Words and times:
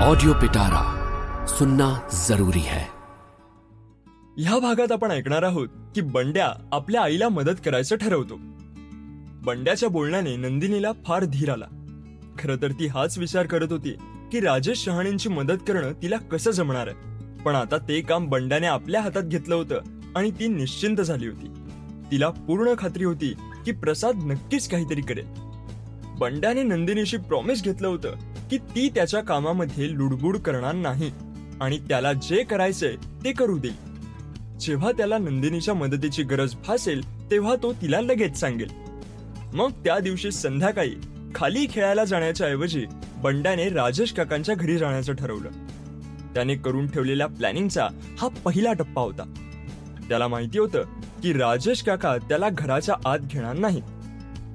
Audio 0.00 0.32
पिटारा 0.32 0.82
सुनना 1.46 2.00
जरूरी 2.28 2.60
है। 2.60 2.80
ह्या 4.38 4.58
भागात 4.58 4.92
आपण 4.92 5.10
ऐकणार 5.10 5.42
आहोत 5.42 5.68
की 5.94 6.00
बंड्या 6.00 6.68
आपल्या 6.72 7.02
आईला 7.02 7.28
मदत 7.28 7.54
करायचं 7.64 7.96
ठरवतो. 7.96 8.34
बंड्याच्या 9.44 9.88
बोलण्याने 9.88 10.36
नंदिनीला 10.36 10.92
फार 11.06 11.24
धीर 11.24 11.50
आला. 11.50 11.64
खर 12.38 12.56
तर 12.62 12.72
ती 12.72 12.86
हाच 12.86 13.18
विचार 13.18 13.46
करत 13.46 13.72
होती 13.72 13.90
की 14.32 14.40
राजेश 14.40 14.84
शहाणेंची 14.84 15.28
मदत 15.28 15.58
करणं 15.68 15.92
तिला 15.92 16.16
कसं 16.16 16.50
जमणार 16.50 16.86
आहे. 16.86 16.96
पण 17.42 17.54
आता 17.54 17.76
ते 17.78 18.00
काम 18.00 18.28
बंड्याने 18.28 18.66
आपल्या 18.66 19.00
हातात 19.00 19.22
घेतलं 19.22 19.54
होतं 19.54 19.80
आणि 20.16 20.30
ती 20.30 20.48
निश्चिंत 20.48 20.96
झाली 20.96 21.26
होती. 21.26 21.46
तिला 22.10 22.30
पूर्ण 22.30 22.72
खात्री 22.78 23.04
होती 23.04 23.34
की 23.64 23.72
प्रसाद 23.72 24.14
नक्कीच 24.14 24.68
काहीतरी 24.68 25.00
करेल. 25.00 25.26
बंड्याने 26.18 26.62
नंदिनीशी 26.62 27.16
प्रॉमिस 27.16 27.64
घेतलं 27.64 27.88
होतं 27.88 28.29
की 28.50 28.58
ती 28.58 28.88
त्याच्या 28.88 29.20
कामामध्ये 29.20 29.94
लुडबुड 29.94 30.36
करणार 30.36 30.74
नाही 30.74 31.10
आणि 31.60 31.78
त्याला 31.78 32.12
जे 32.12 32.42
करायचंय 32.42 32.94
ते 33.24 33.32
करू 33.32 33.58
देईल. 33.58 33.90
जेव्हा 34.58 34.92
त्याला 34.92 35.18
नंदिनीच्या 35.18 35.74
मदतीची 35.74 36.22
गरज 36.22 36.54
भासेल 36.54 37.30
तेव्हा 37.30 37.56
तो 37.62 37.72
तिला 37.72 38.00
लगेच 38.00 38.40
सांगेल. 38.40 38.70
मग 39.54 39.70
त्या 39.84 39.98
दिवशी 39.98 40.30
संध्याकाळी 40.30 40.94
खाली 41.34 41.66
खेळायला 41.70 42.04
जाण्याच्या 42.04 42.46
ऐवजी 42.46 42.84
बंड्याने 43.16 43.68
राजेश 43.68 44.12
काकांच्या 44.12 44.54
घरी 44.54 44.78
जाण्याचं 44.78 45.14
ठरवलं. 45.14 45.48
त्याने 46.34 46.54
करून 46.54 46.86
ठेवलेल्या 46.86 47.26
प्लॅनिंगचा 47.26 47.88
हा 48.18 48.28
पहिला 48.28 48.72
टप्पा 48.72 49.02
होता. 49.02 49.24
त्याला 50.08 50.28
माहिती 50.28 50.58
होतं 50.58 50.82
की 51.22 51.32
राजेश 51.32 51.82
काका 51.82 52.16
त्याला 52.18 52.48
घराच्या 52.48 52.94
आत 53.04 53.18
घेणार 53.18 53.56
नाहीत 53.56 53.82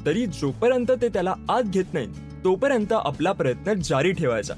तरी 0.06 0.26
जोपर्यंत 0.26 0.92
ते 1.02 1.08
त्याला 1.10 1.34
आत 1.50 1.64
घेत 1.64 1.94
नाहीत 1.94 2.35
तोपर्यंत 2.46 2.94
आपला 2.94 3.32
प्रयत्न 3.32 3.74
जारी 3.74 4.12
ठेवायचा. 4.12 4.54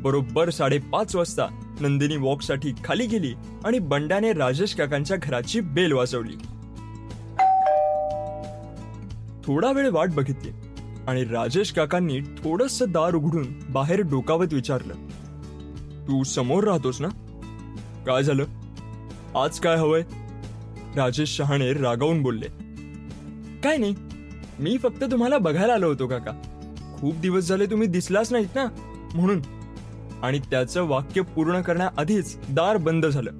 बरोबर 0.00 0.50
साडेपाच 0.50 1.16
वाजता 1.16 1.76
नंदिनी 1.80 2.16
वॉकसाठी 2.16 2.72
खाली 2.84 3.06
गेली 3.06 3.34
आणि 3.64 3.78
बंड्याने 3.78 4.32
राजेश 4.32 4.74
काकांच्या 4.74 5.16
घराची 5.22 5.60
बेल 5.60 5.92
वाजवली. 5.92 6.36
थोडा 9.44 9.72
वेळ 9.72 9.88
वाट 9.90 10.08
बघितली 10.08 10.50
आणि 11.06 11.24
राजेश 11.24 11.72
काकांनी 11.72 12.20
थोडस 12.20 12.82
दार 12.82 13.14
उघडून 13.14 13.46
बाहेर 13.68 14.00
डोकावत 14.00 14.52
विचारलं. 14.52 14.94
तू 16.08 16.22
समोर 16.22 16.64
राहतोस 16.64 17.00
ना? 17.00 17.08
काय 18.06 18.22
झालं? 18.22 18.44
आज 19.34 19.60
काय 19.60 19.76
हवंय? 19.76 20.02
राजेश 20.96 21.36
शहाणे 21.36 21.72
रागावून 21.72 22.22
बोलले. 22.22 22.46
काय 23.64 23.76
नाही. 23.76 23.94
मी 24.58 24.78
फक्त 24.78 25.04
तुम्हाला 25.04 25.38
बघायला 25.38 25.72
आलो 25.72 25.88
होतो 25.88 26.06
काका. 26.06 26.47
खूप 27.00 27.16
दिवस 27.16 27.48
झाले 27.48 27.66
तुम्ही 27.66 27.88
दिसलाच 27.88 28.32
नाहीत 28.32 28.46
ना? 28.54 28.64
म्हणून. 29.14 29.42
आणि 30.22 30.38
त्याचं 30.38 30.82
वाक्य 30.82 31.20
पूर्ण 31.20 31.60
करण्याआधीच 31.60 32.36
दार 32.50 32.76
बंद 32.76 33.06
झालं. 33.06 33.30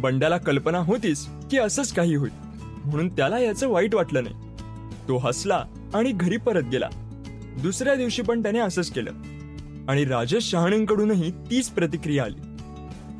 बंड्याला 0.00 0.36
कल्पना 0.36 0.78
होतीच 0.78 1.26
की 1.50 1.58
असंच 1.58 1.92
काही 1.92 2.14
होईल. 2.14 2.30
म्हणून 2.84 3.08
त्याला 3.08 3.38
याचं 3.38 3.68
वाईट 3.68 3.94
वाटलं 3.94 4.24
नाही. 4.24 4.34
तो 5.08 5.18
हसला 5.18 5.64
आणि 5.94 6.12
घरी 6.12 6.36
परत 6.36 6.62
गेला. 6.72 6.88
दुसऱ्या 7.62 7.94
दिवशी 7.94 8.22
पण 8.22 8.42
त्याने 8.42 8.58
असंच 8.58 8.90
केलं. 8.90 9.10
आणि 9.88 10.04
राजेश 10.04 10.50
शहाणेंकडूनही 10.50 11.30
तीच 11.30 11.68
प्रतिक्रिया 11.68 12.24
आली. 12.24 12.40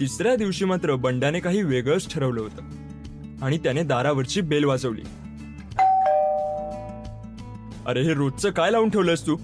तिसऱ्या 0.01 0.37
दिवशी 0.37 0.65
मात्र 0.65 0.95
बंड्याने 0.95 1.41
काही 1.41 1.63
वेगळंच 1.63 2.15
ठरवलं 2.15 2.41
होतं. 2.41 2.63
आणि 3.45 3.59
त्याने 3.59 3.83
दारावरची 3.83 4.41
बेल 4.41 4.65
वाजवली. 4.65 5.03
अरे 7.87 8.03
हे 8.03 8.15
रोजचं 8.15 8.51
काय 8.51 8.71
लावून 8.71 8.91
ठेवलंस 8.91 9.27
तू? 9.27 9.37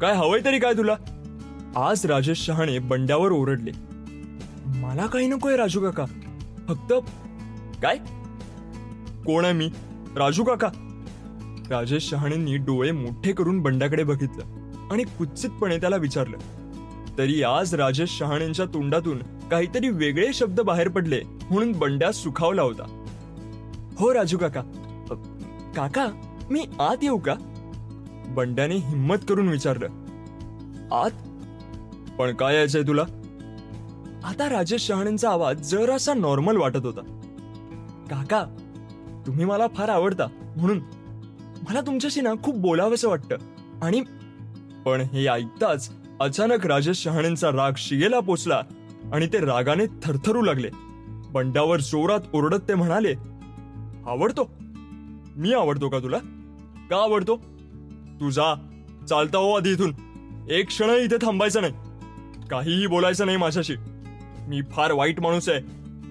काय 0.00 0.14
हवंय 0.14 0.40
तरी 0.44 0.58
काय 0.58 0.72
तुला? 0.72 0.96
आज 1.76 2.06
राजेश 2.06 2.38
शहाणे 2.38 2.78
बंड्यावर 2.78 3.32
ओरडले. 3.32 3.70
मला 4.64 5.06
काही 5.06 5.26
नकोय 5.26 5.56
राजू 5.56 5.80
काका. 5.80 6.04
फक्त 6.68 6.92
काय? 7.82 7.96
कोण 9.26 9.44
आहे 9.44 9.52
मी? 9.52 9.70
राजू 10.16 10.44
काका. 10.44 10.68
राजेश 11.70 12.10
शहाणेंनी 12.10 12.56
डोळे 12.56 12.92
मोठे 12.92 13.32
करून 13.32 13.60
बंड्याकडे 13.60 14.04
बघितलं 14.04 14.44
आणि 14.90 15.04
कुत्सितपणे 15.04 15.76
त्याला 15.76 15.96
विचारलं. 15.96 16.36
तरी 17.18 17.42
आज 17.42 17.74
राजेश 17.74 18.10
शहाणेंच्या 18.18 18.66
तोंडातून 18.66 19.18
काहीतरी 19.50 19.88
वेगळे 19.88 20.32
शब्द 20.32 20.60
बाहेर 20.60 20.88
पडले 20.88 21.20
म्हणून 21.50 21.72
बंड्या 21.72 22.12
सुखावला 22.12 22.62
होता. 22.62 23.04
हो 23.98 24.14
राजू 24.14 24.38
काका. 24.38 24.60
काका 25.76 26.06
मी 26.50 26.64
आत 26.80 26.96
येऊ 27.02 27.18
का? 27.18 27.34
बंड्याने 28.38 28.76
हिम्मत 28.76 29.16
करून 29.28 29.48
विचारलं. 29.48 29.86
आत. 30.92 31.10
पण 32.18 32.34
काय 32.34 32.54
यायचंय 32.54 32.82
तुला? 32.82 33.02
आता 34.24 34.48
राजेश 34.48 34.82
शहाणेंचा 34.86 35.30
आवाज 35.30 35.70
जरासा 35.70 36.14
नॉर्मल 36.14 36.56
वाटत 36.56 36.84
होता. 36.84 37.00
काका 38.10 38.44
तुम्ही 39.26 39.44
मला 39.44 39.66
फार 39.68 39.88
आवडता 39.88 40.26
म्हणून 40.56 40.78
मला 41.68 41.80
तुमच्याशी 41.80 42.20
ना 42.20 42.32
खूप 42.42 42.54
बोलावंसं 42.54 43.08
वाटतं. 43.08 43.36
आणि 43.82 44.02
पण 44.84 45.00
हे 45.00 45.26
ऐकताच 45.26 45.90
अचानक 46.20 46.66
राजेश 46.66 46.96
शहाणेंचा 46.96 47.50
राग 47.50 47.72
शिगेला 47.76 48.20
पोचला 48.20 48.62
आणि 49.12 49.26
ते 49.26 49.38
रागाने 49.38 49.86
थरथरू 49.86 50.42
लागले. 50.42 50.68
बंडावर 51.32 51.80
जोरात 51.80 52.20
ओरडत 52.34 52.68
ते 52.68 52.74
म्हणाले 52.74 53.14
आवडतो? 54.06 54.50
मी 55.36 55.52
आवडतो 55.52 55.88
का 55.88 55.98
तुला? 55.98 56.18
का 56.90 56.96
आवडतो? 56.96 57.57
तू 58.20 58.30
जा 58.30 58.54
चालता 59.08 59.38
हो 59.38 59.52
आधी 59.52 59.72
इथून. 59.72 59.92
एक 60.50 60.66
क्षण 60.66 60.90
इथे 60.90 61.16
थांबायचं 61.16 61.60
नाही. 61.60 61.72
काहीही 62.50 62.86
बोलायचं 62.86 63.26
नाही 63.26 63.38
माझ्याशी. 63.38 63.74
मी 64.48 64.62
फार 64.62 64.92
वाईट 64.92 65.20
माणूस 65.20 65.48
आहे. 65.48 65.60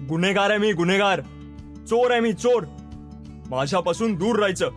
गुन्हेगार 0.08 0.50
आहे 0.50 0.58
मी 0.58 0.72
गुन्हेगार. 0.72 1.20
चोर 1.88 2.10
आहे 2.10 2.20
मी 2.20 2.32
चोर. 2.32 2.62
माझ्यापासून 3.50 4.14
दूर 4.14 4.36
राहायचं. 4.36 4.70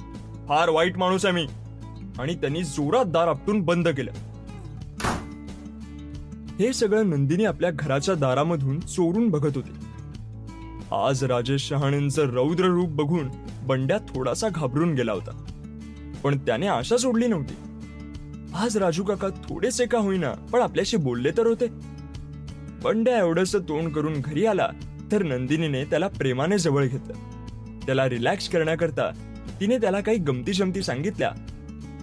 फार 0.48 0.70
वाईट 0.70 0.98
माणूस 0.98 1.26
आहे 1.26 1.34
मी. 1.34 1.48
आणि 2.20 2.36
त्यांनी 2.36 2.64
जोरात 2.64 3.06
दार 3.06 3.28
आपटून 3.28 3.62
बंद 3.62 3.88
केलं. 3.88 4.12
हे 6.60 6.74
सगळं 6.74 7.10
नंदिनी 7.10 7.46
आपल्या 7.46 7.72
घराच्या 7.72 8.16
दारामधून 8.16 8.80
चोरून 8.80 9.30
बघत 9.30 9.58
होती. 9.58 9.72
आज 10.92 11.24
राजेश 11.24 11.62
शहाणेंचं 11.62 12.30
रौद्र 12.30 12.66
रूप 12.66 12.90
बघून 12.90 13.30
बंड्या 13.64 13.98
थोडासा 13.98 14.50
घाबरून 14.50 14.94
गेला 14.94 15.12
होता. 15.12 15.44
पण 16.24 16.38
त्याने 16.38 16.68
आशा 16.68 16.98
सोडली 16.98 17.28
नव्हती. 17.28 17.54
आज 18.56 18.78
राजू 18.78 19.04
काका 19.04 19.28
थोडेसे 19.28 19.86
का 19.86 19.98
होईना 19.98 20.32
पण 20.32 20.62
आपल्याशी 20.62 20.98
बोलले 20.98 21.32
तर 21.32 21.48
होते. 21.48 21.68
बंड्या 22.84 23.18
एवढंसं 23.18 23.60
तोंड 23.60 23.92
करून 23.92 24.14
घरी 24.14 24.46
आला 24.46 24.68
तर 25.12 25.24
नंदिनीने 25.24 25.84
त्याला 25.84 26.08
प्रेमाने 26.08 26.58
जवळ 26.58 26.86
घेतलं. 26.86 27.14
त्याला 27.86 28.10
रिलॅक्स 28.10 28.50
करण्याकरता 28.50 29.12
तिने 29.60 29.78
त्याला 29.78 30.02
काही 30.02 30.18
गमती 30.18 30.54
जमती 30.54 30.84
सांगितल्या. 30.84 31.32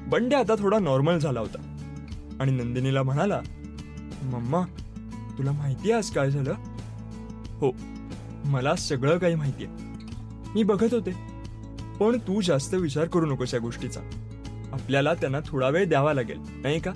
बंड्या 0.09 0.39
आता 0.39 0.55
थोडा 0.59 0.79
नॉर्मल 0.79 1.19
झाला 1.19 1.41
होता. 1.41 1.75
आणि 2.41 2.53
नंदिनीला 2.53 3.03
म्हणाला 3.03 3.41
मम्मा 4.23 4.61
तुला 5.39 5.53
माहिती 5.53 5.93
आज 5.93 6.11
काय 6.11 6.31
झालं? 6.31 6.55
हो 7.59 7.73
मला 8.45 8.77
सगळं 8.77 9.19
काही 9.19 9.35
माहिती 9.35 9.65
आहे. 9.65 9.75
मी 10.55 10.63
बघत 10.63 10.95
होते. 10.95 11.38
पण 12.01 12.19
तू 12.19 12.41
जास्त 12.41 12.75
विचार 12.75 13.05
करू 13.05 13.27
नकोस 13.27 13.55
या 13.55 13.61
गोष्टीचा. 13.61 14.01
आपल्याला 14.73 15.15
त्यांना 15.15 15.39
थोडा 15.47 15.69
वेळ 15.69 15.89
द्यावा 15.89 16.15
लागेल 16.15 16.39
नाही 16.63 16.81
का? 16.81 16.91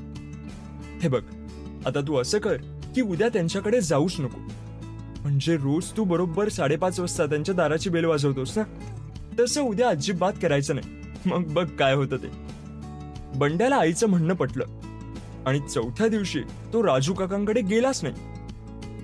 हे 1.03 1.09
बघ 1.09 1.23
आता 1.87 2.01
तू 2.01 2.17
असं 2.17 2.39
कर 2.39 2.57
की 2.95 3.01
उद्या 3.01 3.29
त्यांच्याकडे 3.29 3.81
जाऊच 3.81 4.21
नको. 4.21 4.39
म्हणजे 5.21 5.57
रोज 5.57 5.93
तू 5.97 6.05
बरोबर 6.05 6.49
साडेपाच 6.49 7.01
वाजता 7.01 7.27
त्यांच्या 7.27 7.55
दाराची 7.55 7.91
बेल 7.91 8.05
वाजवतोस 8.05 8.59
ना? 8.59 8.65
तसं 9.39 9.63
उद्या 9.63 9.89
अजिबात 9.89 10.33
करायचं 10.43 10.75
नाही. 10.75 10.95
मग 11.27 11.53
बघ 11.53 11.69
काय 11.69 11.95
होतं 11.95 12.17
ते. 12.17 12.27
बंड्याला 13.35 13.77
आईचं 13.77 14.09
म्हणणं 14.09 14.35
पटलं. 14.35 14.65
आणि 15.47 15.61
चौथ्या 15.61 16.09
दिवशी 16.09 16.41
तो 16.73 16.83
राजू 16.83 17.15
काकांकडे 17.15 17.61
गेलाच 17.61 18.05
नाही. 18.05 18.15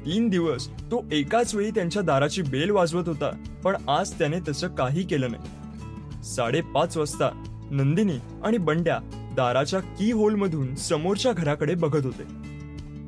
तीन 0.06 0.28
दिवस 0.28 0.68
तो 0.68 1.04
एकाच 1.12 1.54
वेळी 1.54 1.70
त्यांच्या 1.70 2.02
दाराची 2.02 2.42
बेल 2.42 2.70
वाजवत 2.70 3.08
होता 3.08 3.30
पण 3.64 3.76
आज 3.88 4.12
त्याने 4.12 4.36
तसं 4.48 4.68
काही 4.68 5.02
केलं 5.02 5.30
नाही. 5.30 5.57
साडेपाच 6.24 6.96
वाजता 6.96 7.42
नंदिनी 7.70 8.18
आणि 8.44 8.58
बंड्या 8.58 8.98
दाराच्या 9.36 9.80
की 9.80 10.12
होल 10.12 10.34
मधून 10.34 10.74
समोरच्या 10.74 11.32
घराकडे 11.32 11.74
बघत 11.74 12.06
होते. 12.06 12.22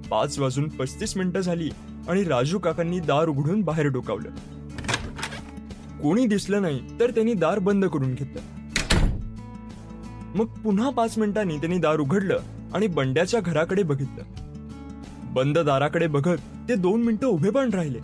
पाच 0.09 0.39
वाजून 0.39 0.69
पस्तीस 0.69 1.17
मिनिटं 1.17 1.41
झाली 1.41 1.71
आणि 2.09 2.25
राजू 2.25 2.59
काकांनी 2.59 3.01
दार 3.01 3.29
उघडून 3.29 3.63
बाहेर 3.63 3.87
डोकावलं. 3.87 4.29
कोणी 6.03 6.27
दिसलं 6.27 6.63
नाही 6.63 6.81
तर 7.01 7.11
त्यांनी 7.11 7.35
दार 7.35 7.59
बंद 7.59 7.85
करून 7.85 8.15
घेतलं. 8.15 8.41
मग 10.35 10.45
पुन्हा 10.45 10.91
पाच 10.91 11.19
मिनिटांनी 11.19 11.59
त्यांनी 11.59 11.79
दार 11.79 12.01
उघडलं 12.01 12.39
आणि 12.75 12.87
बंड्याच्या 12.87 13.41
घराकडे 13.41 13.83
बघितलं. 13.83 14.23
बंद 15.35 15.59
दाराकडे 15.59 16.07
बघत 16.07 16.37
ते 16.69 16.75
दोन 16.75 17.03
मिनिटं 17.03 17.27
उभे 17.27 17.51
पण 17.51 17.71
राहिले. 17.71 17.99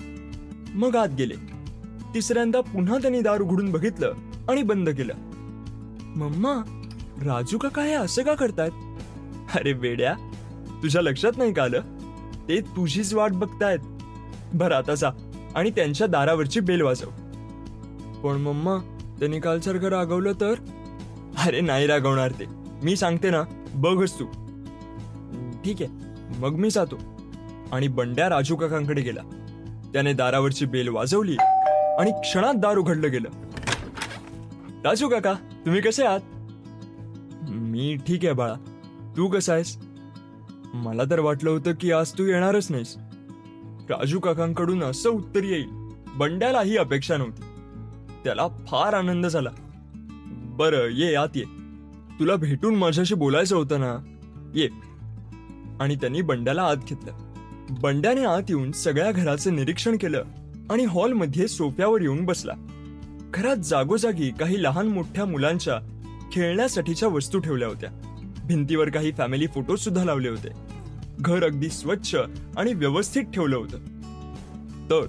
मग 0.75 0.97
आत 0.97 1.08
गेले. 1.19 1.35
तिसऱ्यांदा 2.14 2.61
पुन्हा 2.61 2.99
त्यांनी 2.99 3.20
दार 3.20 3.41
उघडून 3.41 3.70
बघितलं 3.70 4.12
आणि 4.48 4.62
बंद 4.62 4.88
केलं. 4.88 5.14
मम्मा 6.16 6.52
राजू 7.22 7.58
काका 7.58 7.82
हे 7.82 7.93
असं 7.93 8.22
का 8.22 8.34
करतायत? 8.34 8.70
अरे 9.54 9.72
वेड्या 9.72 10.14
तुझ्या 10.82 11.02
लक्षात 11.02 11.32
नाही 11.37 11.52
का 11.52 11.62
आलं? 11.62 11.81
ते 12.48 12.60
तुझीच 12.60 13.14
वाट 13.14 13.31
बघतायत. 13.31 13.78
बरं 14.54 14.75
आता 14.75 14.94
जा 14.94 15.10
आणि 15.54 15.70
त्यांच्या 15.70 16.06
दारावरची 16.06 16.60
बेल 16.60 16.81
वाजव. 16.81 17.08
पण 18.22 18.40
मम्मा 18.40 18.78
त्यांनी 19.19 19.40
कालसारखं 19.40 19.88
रागवलं 19.88 20.32
तर? 20.32 20.54
अरे 21.46 21.60
नाही 21.60 21.87
रागवणार 21.87 22.31
ते. 22.31 22.44
मी 22.82 22.96
सांगते 22.96 23.31
ना 23.31 23.43
बघच 23.75 24.19
तू. 24.19 24.25
ठीक 25.64 25.82
आहे 25.82 25.87
मग 26.38 26.50
मी 26.50 26.70
जातो. 26.70 26.98
आणि 27.72 27.88
बंड्या 27.88 28.28
राजू 28.28 28.56
काकांकडे 28.56 29.02
गेला. 29.02 29.22
त्याने 29.93 30.12
दारावरची 30.12 30.66
बेल 30.66 30.88
वाजवली 30.88 31.37
आणि 31.98 32.10
क्षणात 32.10 32.54
दार 32.54 32.76
उघडलं 32.76 33.10
गेलं. 33.10 33.28
राजू 34.84 35.08
काका 35.08 35.32
तुम्ही 35.32 35.81
कसे 35.81 36.05
आहात? 36.05 36.20
मी 37.50 37.96
ठीक 37.96 38.25
आहे 38.25 38.34
बाळा. 38.34 38.55
तू 39.17 39.28
कसा 39.28 39.55
आहेस? 39.55 39.78
मला 40.75 41.05
तर 41.05 41.20
वाटलं 41.20 41.50
होतं 41.50 41.73
की 41.81 41.93
आज 41.93 42.12
तू 42.12 42.25
येणारच 42.25 42.70
नाहीस. 42.70 42.96
राजू 43.90 44.20
काकांकडून 44.20 44.82
असं 44.82 45.11
उत्तर 45.11 45.44
येईल. 45.44 45.67
बंड्याला 46.14 46.61
ही 46.61 46.76
अपेक्षा 46.76 47.17
नव्हती. 47.17 47.43
त्याला 48.25 48.49
फार 48.49 48.93
आनंद 48.93 49.26
झाला. 49.26 49.50
बरं 50.34 50.88
ये 50.88 51.14
आत 51.14 51.29
ये. 51.34 51.44
तुला 52.20 52.37
भेटून 52.37 52.75
माझ्याशी 52.75 53.14
बोलायचं 53.14 53.56
होतं 53.56 53.81
ना? 53.81 53.99
ये. 54.55 54.69
आणि 55.81 55.96
त्यांनी 55.96 56.22
बंड्याला 56.22 56.62
आत 56.62 56.76
घेतलं. 56.76 57.12
बंड्याने 57.81 58.25
आत 58.25 58.43
येऊन 58.49 58.72
सगळ्या 58.72 59.12
घराचं 59.12 59.56
निरीक्षण 59.56 59.96
केलं 59.96 60.25
आणि 60.70 60.84
हॉलमध्ये 60.84 61.49
सोफ्यावर 61.49 62.02
येऊन 62.02 62.25
बसला. 62.25 62.52
घरात 63.36 63.56
जागोजागी 63.56 64.30
काही 64.30 64.62
लहान 64.62 64.88
मोठ्या 64.88 65.24
मुलांच्या 65.24 65.80
खेळण्यासाठीच्या 66.32 67.08
वस्तू 67.08 67.38
ठेवल्या 67.38 67.68
होत्या. 67.68 67.90
भिंतीवर 68.44 68.90
काही 68.90 69.12
फॅमिली 69.12 69.46
फोटो 69.46 69.76
सुद्धा 69.76 70.04
लावले 70.04 70.28
होते. 70.28 70.48
घर 71.18 71.44
अगदी 71.44 71.68
स्वच्छ 71.68 72.16
आणि 72.56 72.74
व्यवस्थित 72.74 73.22
ठेवलं 73.22 73.56
होतं. 73.56 73.78
तर 74.90 75.06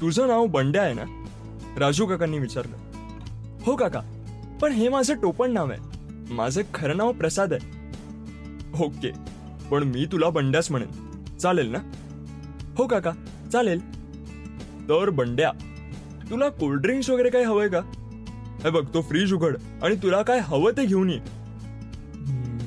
तुझं 0.00 0.28
नाव 0.28 0.46
बंड्या 0.46 0.82
आहे 0.82 0.94
ना? 0.94 1.24
राजू 1.78 2.06
काकांनी 2.06 2.38
विचारलं. 2.38 2.76
हो 3.62 3.76
काका 3.76 4.00
पण 4.62 4.72
हे 4.72 4.88
माझं 4.88 5.14
टोपण 5.14 5.50
नाव 5.50 5.70
आहे. 5.70 5.80
माझं 6.34 6.62
खरं 6.74 6.96
नाव 6.96 7.12
प्रसाद 7.12 7.52
आहे. 7.52 7.70
ओके 8.84 9.12
पण 9.70 9.82
मी 9.82 10.06
तुला 10.12 10.30
बंड्याच 10.30 10.70
म्हणेन. 10.70 10.88
चालेल 11.36 11.66
ना? 11.66 11.78
हो 12.78 12.86
काका 12.86 13.12
चालेल. 13.52 13.80
तर 14.88 15.10
बंड्या 15.10 15.52
तुला 16.30 16.48
कोल्ड्रिंक्स 16.48 17.10
वगैरे 17.10 17.30
काही 17.30 17.44
हवंय 17.44 17.68
का? 17.68 17.80
हे 18.64 18.70
बघ 18.70 18.84
तो 18.94 19.02
फ्रीज 19.02 19.32
उघड 19.32 19.56
आणि 19.82 19.94
तुला 19.94 20.22
काय 20.22 20.38
हवं 20.38 20.70
ते 20.70 20.86
घेऊन 20.86 21.10
ये. 21.10 21.18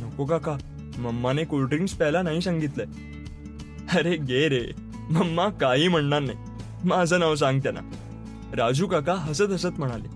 नको 0.02 0.26
काका 0.26 0.58
मम्माने 0.98 1.44
कोल्ड्रिंक्स 1.44 1.94
प्यायला 1.94 2.22
नाही 2.22 2.42
सांगितलंय. 2.42 2.86
अरे 3.98 4.16
गे 4.16 4.50
रे 4.50 4.72
मम्मा 5.12 5.50
काही 5.50 5.88
म्हणणार 5.88 6.20
नाही. 6.20 6.38
माझं 6.84 7.20
नाव 7.20 7.36
सांग 7.36 7.60
त्यांना. 7.60 7.82
राजू 8.54 8.88
काका 8.88 9.14
हसत 9.14 9.52
हसत 9.52 9.80
म्हणाले. 9.80 10.08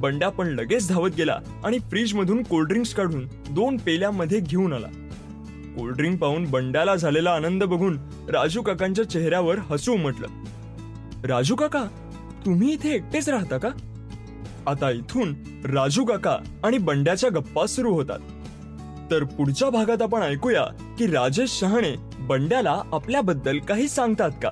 बंड्या 0.00 0.28
पण 0.28 0.46
लगेच 0.46 0.88
धावत 0.88 1.10
गेला 1.16 1.38
आणि 1.64 1.78
फ्रीज 1.78 2.14
मधून 2.14 2.42
कोल्ड्रिंक्स 2.42 2.94
काढून 2.94 3.26
दोन 3.50 3.76
पेल्यामध्ये 3.76 4.40
घेऊन 4.40 4.72
आला. 4.72 4.88
कोल्ड्रिंक 5.78 6.20
पाहून 6.20 6.50
बंड्याला 6.50 6.96
झालेला 6.96 7.30
आनंद 7.30 7.64
बघून 7.64 7.98
राजू 8.28 8.62
काकांच्या 8.62 9.08
चेहऱ्यावर 9.10 9.58
हसू 9.58 9.92
उमटलं. 9.92 10.26
राजू 11.24 11.56
काका 11.56 11.84
तुम्ही 12.46 12.72
इथे 12.72 12.94
एकटेच 12.94 13.28
राहता 13.28 13.58
का? 13.58 13.68
आता 14.66 14.90
इथून 14.90 15.34
राजू 15.64 16.04
काका 16.04 16.36
आणि 16.64 16.78
बंड्याच्या 16.78 17.30
गप्पा 17.30 17.66
सुरू 17.66 17.94
होतात. 17.94 18.18
तर 19.10 19.24
पुढच्या 19.24 19.70
भागात 19.70 20.02
आपण 20.02 20.22
ऐकूया 20.22 20.94
की 20.98 21.06
राजेश 21.06 21.50
शहाणे 21.50 21.94
बंड्याला 22.18 22.82
आपल्याबद्दल 22.92 23.58
काही 23.58 23.88
सांगतात 23.88 24.30
का? 24.30 24.48